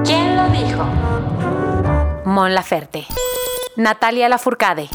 [0.04, 0.84] ¿Quién lo dijo?
[2.26, 3.06] Mon Laferte.
[3.76, 4.90] Natalia Lafourcade.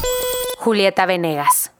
[0.59, 1.70] Julieta Venegas.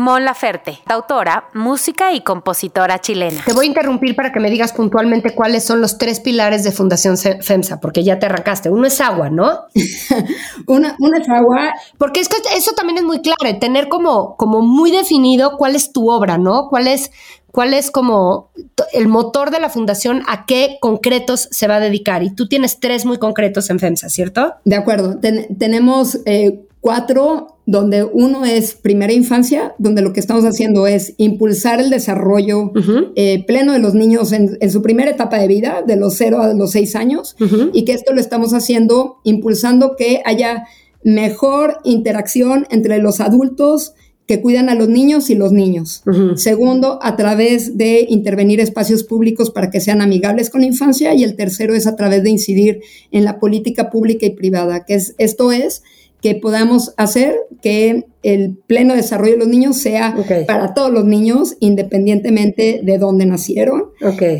[0.00, 3.42] Mon Laferte, autora, música y compositora chilena.
[3.44, 6.72] Te voy a interrumpir para que me digas puntualmente cuáles son los tres pilares de
[6.72, 8.70] Fundación FEMSA, porque ya te arrancaste.
[8.70, 9.66] Uno es agua, ¿no?
[10.66, 11.74] una, es agua.
[11.98, 15.92] Porque es que eso también es muy claro, tener como, como muy definido cuál es
[15.92, 16.68] tu obra, ¿no?
[16.70, 17.10] ¿Cuál es,
[17.52, 18.52] cuál es como
[18.94, 22.22] el motor de la fundación, a qué concretos se va a dedicar.
[22.22, 24.54] Y tú tienes tres muy concretos en FEMSA, ¿cierto?
[24.64, 25.18] De acuerdo.
[25.58, 31.80] tenemos eh, cuatro, donde uno es primera infancia, donde lo que estamos haciendo es impulsar
[31.80, 32.72] el desarrollo
[33.16, 36.52] eh, pleno de los niños en, su primera etapa de vida, de los cero a
[36.54, 37.36] los seis años,
[37.72, 40.64] y que esto lo estamos haciendo impulsando que haya
[41.04, 43.94] mejor interacción entre los adultos
[44.26, 46.04] que cuidan a los niños y los niños.
[46.36, 51.14] Segundo, a través de intervenir espacios públicos para que sean amigables con la infancia.
[51.14, 54.94] Y el tercero es a través de incidir en la política pública y privada, que
[54.94, 55.82] es, esto es
[56.20, 60.14] que podamos hacer que el pleno desarrollo de los niños sea
[60.46, 63.90] para todos los niños, independientemente de dónde nacieron.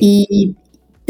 [0.01, 0.57] Y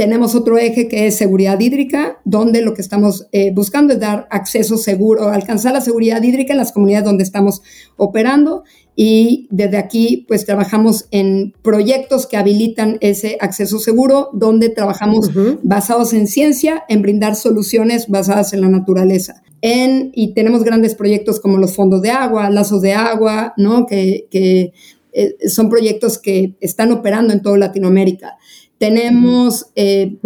[0.01, 4.27] tenemos otro eje que es seguridad hídrica, donde lo que estamos eh, buscando es dar
[4.31, 7.61] acceso seguro, alcanzar la seguridad hídrica en las comunidades donde estamos
[7.99, 8.65] operando.
[8.97, 15.33] Y desde aquí, pues trabajamos en proyectos que habilitan ese acceso seguro, donde trabajamos
[15.63, 21.59] basados en ciencia, en brindar soluciones basadas en la naturaleza y tenemos grandes proyectos como
[21.59, 23.85] los fondos de agua, lazos de agua, ¿no?
[23.85, 24.73] que, que
[25.13, 28.39] eh, son proyectos que están operando en toda Latinoamérica.
[28.81, 30.17] Tenemos eh,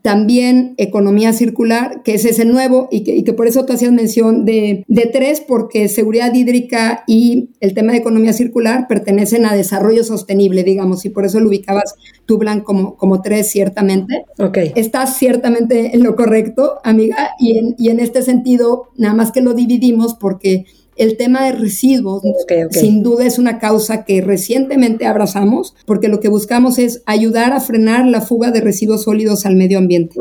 [0.00, 4.86] también economía circular, que es ese nuevo y que, por eso tú hacías mención de,
[5.12, 11.04] tres, porque seguridad hídrica y el tema de economía circular pertenecen a desarrollo sostenible, digamos,
[11.04, 14.24] y por eso lo ubicabas tú, Blanc, como, como tres, ciertamente.
[14.38, 14.72] Okay.
[14.74, 19.42] Estás ciertamente en lo correcto, amiga, y en, y en este sentido, nada más que
[19.42, 20.64] lo dividimos porque
[20.98, 22.22] el tema de residuos,
[22.70, 27.60] sin duda, es una causa que recientemente abrazamos, porque lo que buscamos es ayudar a
[27.60, 30.18] frenar la fuga de residuos sólidos al medio ambiente.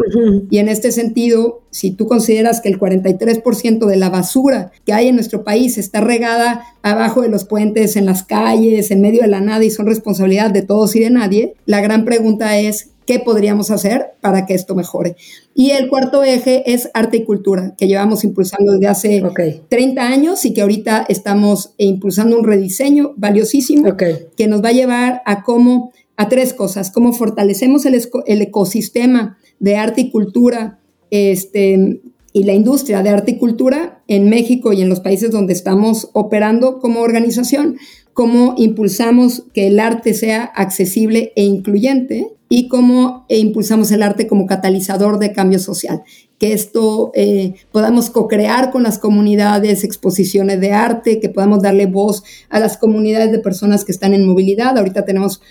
[0.50, 5.08] Y en este sentido, si tú consideras que el 43% de la basura que hay
[5.08, 9.28] en nuestro país está regada abajo de los puentes, en las calles, en medio de
[9.28, 13.20] la nada y son responsabilidad de todos y de nadie, la gran pregunta es, qué
[13.20, 15.16] podríamos hacer para que esto mejore.
[15.56, 19.24] Y el cuarto eje es arte y cultura, que llevamos impulsando desde hace
[19.70, 25.22] 30 años y que ahorita estamos impulsando un rediseño valiosísimo que nos va a llevar
[25.26, 32.02] a cómo, a tres cosas, cómo fortalecemos el, el ecosistema de arte y cultura este,
[32.34, 36.10] y la industria de arte y cultura en México y en los países donde estamos
[36.12, 37.78] operando como organización,
[38.14, 44.28] cómo impulsamos que el arte sea accesible e incluyente y cómo eh, impulsamos el arte
[44.28, 46.04] como catalizador de cambio social.
[46.40, 52.24] Que esto eh, podamos co-crear con las comunidades, exposiciones de arte, que podamos darle voz
[52.50, 54.78] a las comunidades de personas que están en movilidad.
[54.78, 55.42] Ahorita tenemos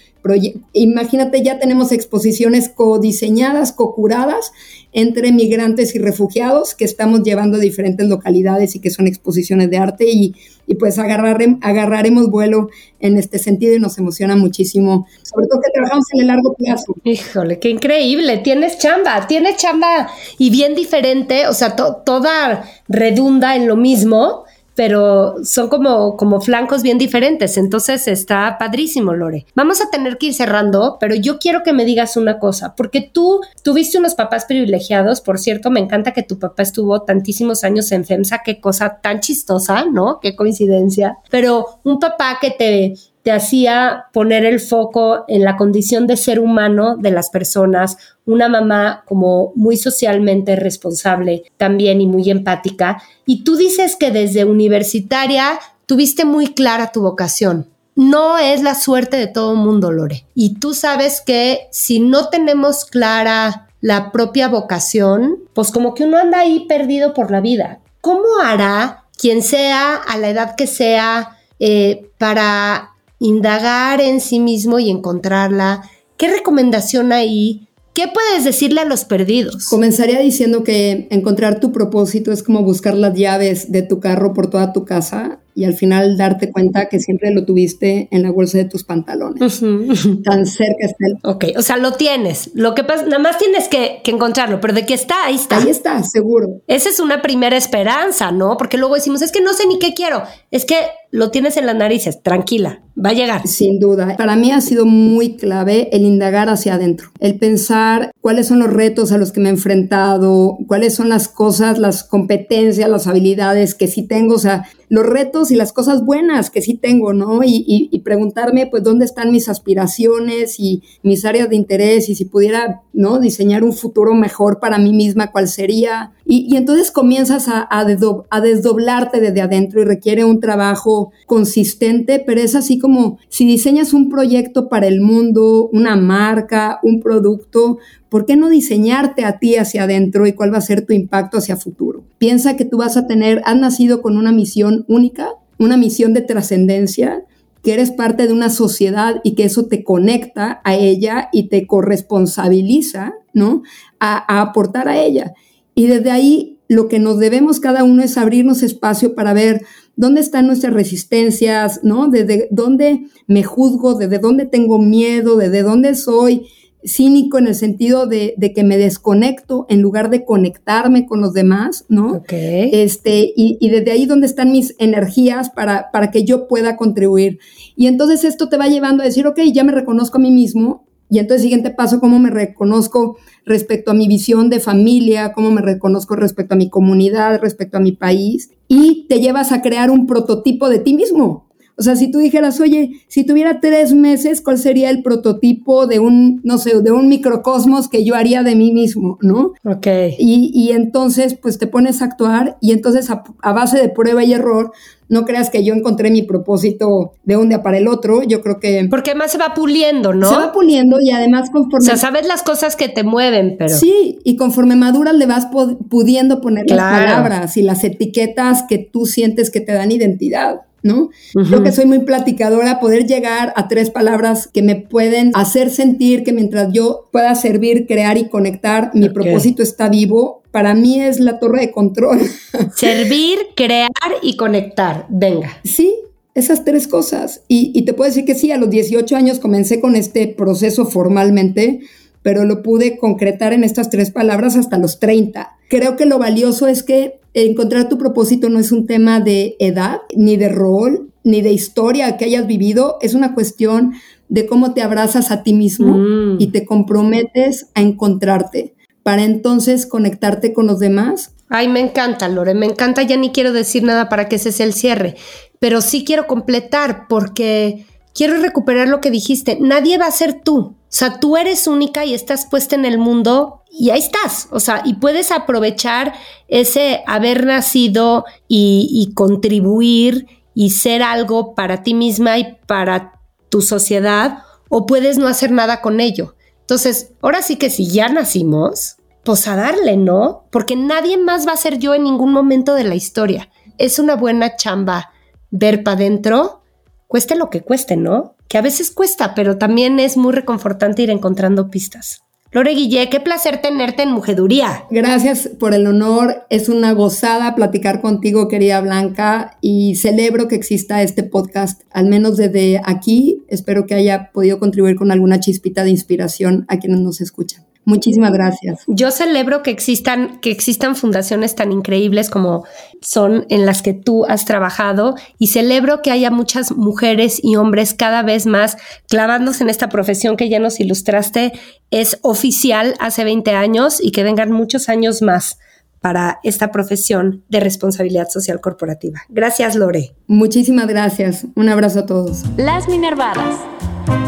[0.73, 4.53] imagínate, ya tenemos exposiciones codiseñadas, co-curadas
[4.97, 9.77] entre migrantes y refugiados que estamos llevando a diferentes localidades y que son exposiciones de
[9.77, 10.35] arte y,
[10.79, 16.21] pues agarraremos vuelo en este sentido y nos emociona muchísimo, sobre todo que trabajamos en
[16.23, 16.95] el largo plazo.
[17.05, 23.69] Híjole, qué increíble, tienes chamba, tienes chamba y bien diferente, o sea, toda redunda en
[23.69, 24.46] lo mismo,
[24.77, 27.57] pero son como, como flancos bien diferentes.
[27.57, 29.47] Entonces está padrísimo, Lore.
[29.57, 33.01] Vamos a tener que ir cerrando, pero yo quiero que me digas una cosa, porque
[33.01, 37.91] tú tuviste unos papás privilegiados, por cierto, me encanta que tu papá estuvo tantísimos años
[37.91, 40.21] en FEMSA, qué cosa tan chistosa, ¿no?
[40.21, 41.19] Qué coincidencia.
[41.31, 42.95] Pero un papá que te
[43.27, 48.49] te hacía poner el foco en la condición de ser humano de las personas, una
[48.49, 53.03] mamá como muy socialmente responsable también y muy empática.
[53.27, 57.67] Y tú dices que desde universitaria tuviste muy clara tu vocación.
[57.97, 60.25] No es la suerte de todo mundo, Lore.
[60.37, 66.19] Y tú sabes que si no tenemos clara la propia vocación, pues como que uno
[66.19, 67.81] anda ahí perdido por la vida.
[68.01, 74.79] ¿Cómo hará quien sea, a la edad que sea, eh, para indagar en sí mismo
[74.79, 75.83] y encontrarla.
[76.17, 77.69] ¿Qué recomendación hay?
[77.95, 79.69] ¿Qué puedes decirle a los perdidos?
[79.69, 84.51] Comenzaría diciendo que encontrar tu propósito es como buscar las llaves de tu carro por
[84.51, 88.59] toda tu casa y al final darte cuenta que siempre lo tuviste en la bolsa
[88.59, 89.61] de tus pantalones.
[90.25, 91.17] Tan cerca está el...
[91.23, 92.51] Ok, o sea, lo tienes.
[92.53, 95.57] Lo que pasa, nada más tienes que, que, encontrarlo, pero de que está, ahí está.
[95.57, 96.61] Ahí está, seguro.
[96.67, 98.59] Esa es una primera esperanza, ¿no?
[98.59, 100.23] Porque luego decimos, es que no sé ni qué quiero.
[100.51, 100.77] Es que
[101.11, 103.47] lo tienes en las narices, tranquila, va a llegar.
[103.47, 104.16] Sin duda.
[104.16, 108.73] Para mí ha sido muy clave el indagar hacia adentro, el pensar cuáles son los
[108.73, 113.75] retos a los que me he enfrentado, cuáles son las cosas, las competencias, las habilidades
[113.75, 117.40] que sí tengo, o sea, los retos y las cosas buenas que sí tengo, ¿no?
[117.45, 122.83] Y, preguntarme, pues, dónde están mis aspiraciones y mis áreas de interés y si pudiera,
[122.92, 123.19] ¿no?
[123.19, 126.12] Diseñar un futuro mejor para mí misma, cuál sería.
[126.25, 130.96] Y, entonces comienzas a, a, desdoblarte desde adentro y requiere un trabajo
[131.27, 137.01] consistente, pero es así como si diseñas un proyecto para el mundo, una marca, un
[137.01, 137.79] producto,
[138.09, 141.39] ¿por qué no diseñarte a ti hacia adentro y cuál va a ser tu impacto
[141.39, 142.05] hacia futuro?
[142.19, 146.23] Piensa que tú vas a tener, has nacido con una misión única, una misión de
[146.23, 147.25] trascendencia,
[147.63, 151.67] que eres parte de una sociedad y que eso te conecta a ella y te
[151.67, 153.63] corresponsabiliza, ¿no?
[153.99, 155.35] A, a aportar a ella.
[155.75, 159.65] Y desde ahí lo que nos debemos cada uno es abrirnos espacio para ver
[159.97, 162.09] dónde están nuestras resistencias, ¿no?
[162.09, 166.47] Desde dónde me juzgo, desde dónde tengo miedo, desde dónde soy
[166.85, 171.85] cínico en el sentido de, que me desconecto en lugar de conectarme con los demás,
[171.89, 172.23] ¿no?
[172.29, 177.41] Este, y, desde ahí donde están mis energías para, para que yo pueda contribuir.
[177.75, 180.87] Y entonces esto te va llevando a decir, ok, ya me reconozco a mí mismo,
[181.09, 185.63] y entonces, siguiente paso, cómo me reconozco respecto a mi visión de familia, cómo me
[185.63, 190.07] reconozco respecto a mi comunidad, respecto a mi país, y te llevas a crear un
[190.07, 191.46] prototipo de ti mismo,
[191.79, 195.99] o sea, si tú dijeras, oye, si tuviera tres meses, ¿cuál sería el prototipo de
[195.99, 199.53] un, no sé, de un microcosmos que yo haría de mí mismo, ¿no?
[199.62, 199.87] Ok.
[200.19, 204.33] Y, y entonces, pues te pones a actuar y entonces a, base de prueba y
[204.33, 204.73] error,
[205.11, 208.59] no creas que yo encontré mi propósito de un día para el otro, yo creo
[208.59, 208.87] que...
[208.89, 210.31] Porque además se va puliendo, ¿no?
[210.31, 211.85] Se va puliendo y además conforme...
[211.85, 213.77] O sea, sabes las cosas que te mueven, pero...
[213.77, 215.49] Sí, y conforme maduras le vas
[215.91, 220.62] pudiendo poner las palabras y las etiquetas que tú sientes que te dan identidad.
[220.87, 221.11] ¿No?
[221.33, 226.25] Creo que soy muy platicadora, poder llegar a tres palabras que me pueden hacer sentir
[226.25, 231.20] que mientras yo pueda servir, crear y conectar, mi propósito está vivo, para mí es
[231.20, 232.20] la torre de control.
[232.75, 233.90] Servir, crear
[234.22, 235.51] y conectar, venga.
[235.64, 235.94] Sí,
[236.35, 237.42] esas tres cosas.
[237.49, 240.87] Y, y te puedo decir que sí, a los 18 años comencé con este proceso
[240.87, 241.81] formalmente,
[242.22, 245.57] pero lo pude concretar en estas tres palabras hasta los 30.
[245.68, 250.01] Creo que lo valioso es que encontrar tu propósito no es un tema de edad,
[250.16, 253.94] ni de rol, ni de historia que hayas vivido, es una cuestión
[254.29, 256.37] de cómo te abrazas a ti mismo mm.
[256.40, 261.35] y te comprometes a encontrarte para entonces conectarte con los demás.
[261.49, 264.66] Ay, me encanta, Lore, me encanta, ya ni quiero decir nada para que ese sea
[264.66, 265.14] el cierre,
[265.61, 267.87] pero sí quiero completar porque
[268.17, 272.07] quiero recuperar lo que dijiste, nadie va a ser tú, o sea, tú eres única
[272.07, 276.15] y estás puesta en el mundo y ahí estás, o sea, y puedes aprovechar
[276.49, 284.39] ese haber nacido y, contribuir y ser algo para ti misma y para tu sociedad,
[284.71, 286.35] o puedes no hacer nada con ello.
[286.63, 290.47] Entonces, ahora sí que si ya nacimos, pues a darle, ¿no?
[290.51, 293.51] Porque nadie más va a ser yo en ningún momento de la historia.
[293.77, 295.12] Es una buena chamba
[295.51, 296.62] ver para adentro,
[297.07, 298.35] cueste lo que cueste, ¿no?
[298.49, 302.23] Que a veces cuesta, pero también es muy reconfortante ir encontrando pistas.
[302.53, 304.85] Lore Guillé, qué placer tenerte en Mujeduría.
[304.91, 306.47] Gracias por el honor.
[306.49, 312.39] Es una gozada platicar contigo, querida Blanca, y celebro que exista este podcast, al menos
[312.39, 313.45] desde aquí.
[313.49, 317.66] Espero que haya podido contribuir con alguna chispita de inspiración a quienes nos escuchan.
[317.87, 318.82] Muchísimas gracias.
[318.89, 322.64] Yo celebro que existan, que existan fundaciones tan increíbles como
[323.01, 327.95] son en las que tú has trabajado y celebro que haya muchas mujeres y hombres
[327.95, 328.76] cada vez más
[329.09, 331.53] clavándose en esta profesión que ya nos ilustraste.
[331.93, 335.61] Es oficial hace 20 años y que vengan muchos años más
[336.01, 339.20] para esta profesión de responsabilidad social corporativa.
[339.28, 340.16] Gracias, Lore.
[340.26, 341.47] Muchísimas gracias.
[341.55, 342.43] Un abrazo a todos.
[342.57, 343.61] Las Minervadas.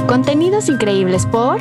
[0.06, 1.60] Contenidos increíbles por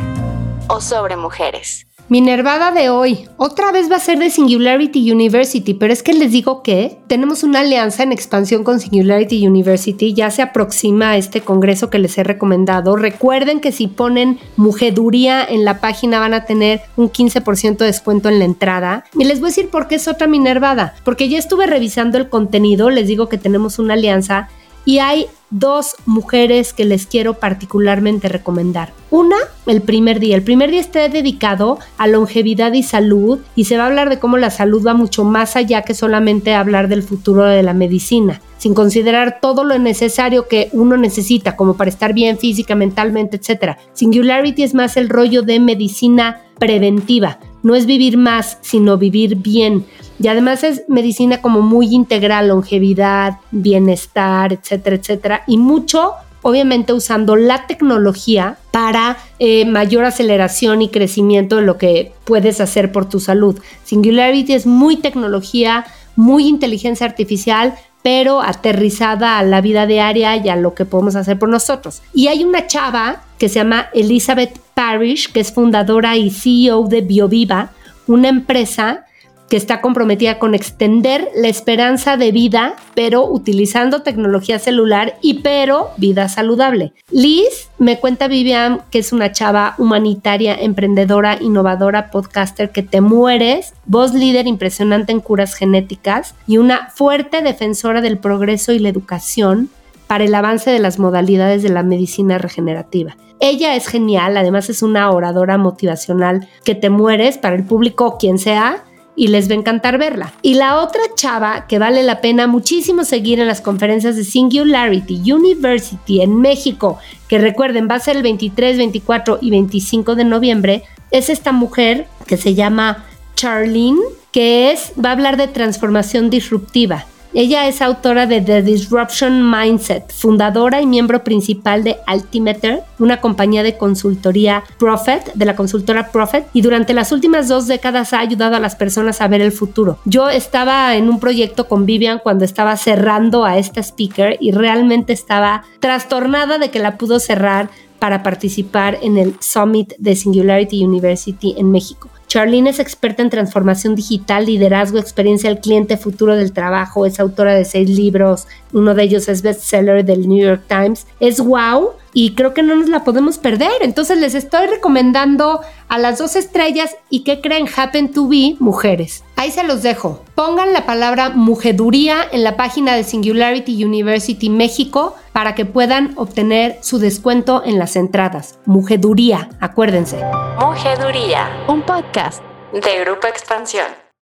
[0.69, 1.87] o sobre mujeres.
[2.09, 6.13] Mi nervada de hoy otra vez va a ser de Singularity University, pero es que
[6.13, 11.17] les digo que tenemos una alianza en expansión con Singularity University, ya se aproxima a
[11.17, 12.95] este congreso que les he recomendado.
[12.95, 18.29] Recuerden que si ponen mujeduría en la página van a tener un 15% de descuento
[18.29, 19.03] en la entrada.
[19.19, 22.29] Y les voy a decir por qué es otra Minervada, porque ya estuve revisando el
[22.29, 24.47] contenido, les digo que tenemos una alianza
[24.87, 28.93] y hay dos mujeres que les quiero particularmente recomendar.
[29.11, 29.35] Una,
[29.65, 30.37] el primer día.
[30.37, 34.17] El primer día está dedicado a longevidad y salud y se va a hablar de
[34.17, 38.39] cómo la salud va mucho más allá que solamente hablar del futuro de la medicina,
[38.59, 43.75] sin considerar todo lo necesario que uno necesita como para estar bien física, mentalmente, etc.
[43.91, 47.39] Singularity es más el rollo de medicina preventiva.
[47.67, 49.85] No es vivir más, sino vivir bien.
[50.21, 55.43] Y además es medicina como muy integral, longevidad, bienestar, etcétera, etcétera.
[55.47, 56.13] Y mucho,
[56.43, 62.93] obviamente, usando la tecnología para eh, mayor aceleración y crecimiento de lo que puedes hacer
[62.93, 63.59] por tu salud.
[63.83, 70.55] Singularity es muy tecnología, muy inteligencia artificial, pero aterrizada a la vida diaria y a
[70.55, 72.01] lo que podemos hacer por nosotros.
[72.13, 77.01] Y hay una chava que se llama Elizabeth Parrish, que es fundadora y CEO de
[77.01, 77.71] BioViva,
[78.07, 79.06] una empresa
[79.49, 85.91] que está comprometida con extender la esperanza de vida, pero utilizando tecnología celular y pero
[85.97, 86.93] vida saludable.
[87.11, 93.73] Liz me cuenta Vivian que es una chava humanitaria, emprendedora, innovadora, podcaster que te mueres,
[93.85, 99.69] voz líder impresionante en curas genéticas y una fuerte defensora del progreso y la educación
[100.07, 103.17] para el avance de las modalidades de la medicina regenerativa.
[103.39, 108.39] Ella es genial, además es una oradora motivacional que te mueres para el público, quien
[108.39, 108.83] sea,
[109.17, 110.31] y les va a encantar verla.
[110.41, 115.33] Y la otra chava que vale la pena muchísimo seguir en las conferencias de Singularity
[115.33, 120.83] University en México, que recuerden va a ser el 23, 24 y 25 de noviembre,
[121.11, 123.05] es esta mujer que se llama
[123.35, 123.99] Charlene,
[124.31, 127.05] que es, va a hablar de transformación disruptiva.
[127.33, 133.63] Ella es autora de The Disruption Mindset, fundadora y miembro principal de Altimeter, una compañía
[133.63, 138.55] de consultoría Profit, de la consultora Profit, y durante las últimas dos décadas ha ayudado
[138.55, 139.99] a las personas a ver el futuro.
[140.05, 145.11] Yo estaba en un proyecto con Vivian cuando estaba cerrando a esta speaker y realmente
[145.13, 147.69] estaba trastornada de que la pudo cerrar
[147.99, 152.09] para participar en el Summit de Singularity University en México.
[152.27, 157.05] Charlene es experta en transformación digital, liderazgo, experiencia del cliente, futuro del trabajo.
[157.05, 158.47] Es autora de seis libros.
[158.73, 161.07] Uno de ellos es bestseller del New York Times.
[161.21, 163.71] Es wow y creo que no nos la podemos perder.
[163.81, 169.23] Entonces les estoy recomendando a las dos estrellas y que creen Happen to Be mujeres.
[169.37, 170.23] Ahí se los dejo.
[170.33, 176.79] Pongan la palabra mujeduría en la página de Singularity University México para que puedan obtener
[176.81, 178.57] su descuento en las entradas.
[178.65, 180.17] Mujeduría, acuérdense.
[180.59, 182.41] Mujeduría, un podcast
[182.73, 184.06] de Grupo Expansión.